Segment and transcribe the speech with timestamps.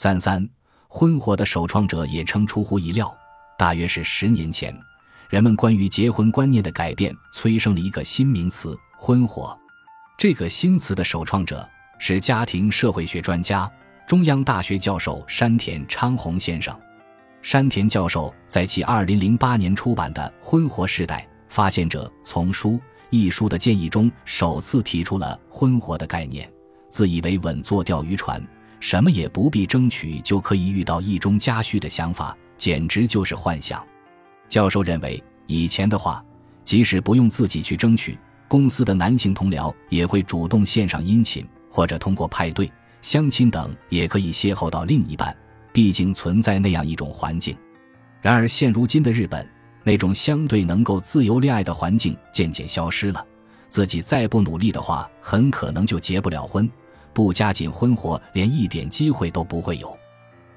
[0.00, 0.48] 三三，
[0.86, 3.12] 婚活的首创者也称出乎意料，
[3.58, 4.72] 大约是十年前，
[5.28, 9.58] 人们关于结婚观念的改变催生了一个新名词——婚活。
[10.16, 13.68] 这个新词的首创者是家庭社会学专家、
[14.06, 16.72] 中央大学教授山田昌宏先生。
[17.42, 22.70] 山田教授在其二零零八年出版的《婚活时代：发现者丛书》
[23.10, 26.48] 一书的建议中，首次提出了婚活的概念，
[26.88, 28.40] 自以为稳坐钓鱼船。
[28.80, 33.84] 什么也不必争取就可以遇到意中佳婿的想法，简直就是幻想。
[34.48, 36.24] 教授认为，以前的话，
[36.64, 42.70] 即使不用自己去争取，公司的男性同僚也会主动献上殷勤，或者通过派对、
[43.02, 45.36] 相亲等也可以邂逅到另一半。
[45.70, 47.56] 毕竟存在那样一种环境。
[48.20, 49.46] 然而，现如今的日本，
[49.84, 53.24] 那种相对能够自由恋爱的环境渐渐消失了。
[53.68, 56.68] 自己再不努力的话，很可能就结不了婚。
[57.18, 59.98] 不加紧婚活，连一点机会都不会有。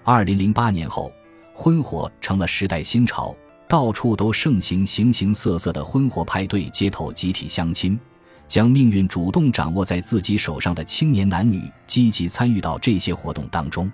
[0.04, 1.12] 二零零八年后，
[1.56, 3.36] 婚活成了时代新潮，
[3.68, 8.00] 到处都盛行形形色色的婚活派对、街头集体相亲，
[8.48, 13.92] 将命运主动掌握在自己手上的青年男女积极参与到这些活动当中。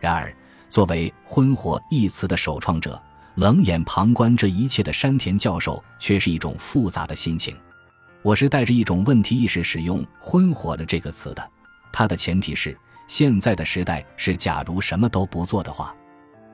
[0.00, 0.34] 然而，
[0.70, 2.98] 作为“婚活”一词的首创者，
[3.34, 7.54] 冷眼旁观这一切的山田教授却是一种复杂的心情。
[8.22, 11.50] 我是带着一种问题意识使用“婚活”的这个词的。
[11.98, 15.92] 它的前提是，现在的时代是假如什么都不做的话，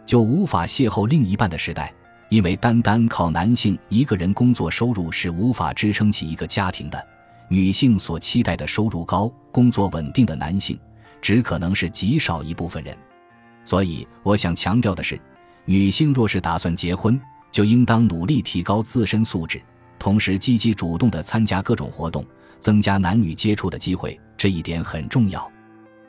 [0.06, 1.92] 就无法邂逅另一半的时代。
[2.30, 7.06] 因为单单靠男性一个人工作收入是无法支撑起一个家庭的，
[7.50, 10.80] 女性所期待的收入高、工作稳定的男性，
[11.20, 12.96] 只可能是极少一部分人。
[13.66, 15.20] 所以，我想强调的是，
[15.66, 17.20] 女性若是打算结婚，
[17.52, 19.60] 就应当努力提高自身素质，
[19.98, 22.24] 同时积极主动地参加各种活动。
[22.60, 25.50] 增加男女接触的机会，这一点很重要。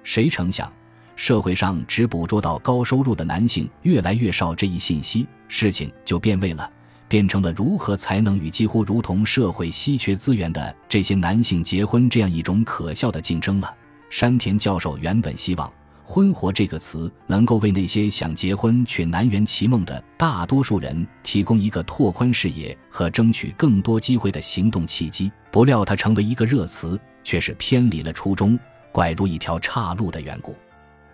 [0.04, 0.72] 谁成想，
[1.16, 6.70] 社会上只捕捉到高收入的男性越来越少这一信息，事情就变味了，
[7.08, 13.74] 变成了如何才能与几乎如同社会稀缺资源的这些男性结婚这样一种可笑的竞争了。
[14.10, 15.72] 山田教授原本希望。
[16.08, 25.32] 婚活这个词能够为那些想结婚却难圆其梦的大多数人提供一个拓宽视野和争取更多机会的行动契机。
[25.50, 28.58] 不料它成为一个热词，却是偏离了初衷，
[28.94, 30.56] 拐入一条岔路的缘故，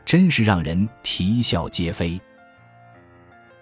[0.05, 2.22] 真是让人啼笑皆非。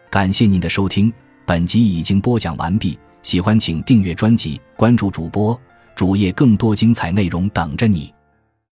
[0.09, 1.13] 感谢您的收听，
[1.45, 2.99] 本集已经播讲完毕。
[3.21, 5.57] 喜欢请订阅专辑，关注主播
[5.93, 8.13] 主页，更多精彩内容等着你。